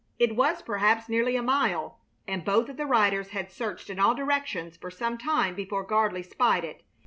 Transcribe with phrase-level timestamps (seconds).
[0.17, 4.75] It was perhaps nearly a mile, and both the riders had searched in all directions
[4.75, 6.81] for some time before Gardley spied it.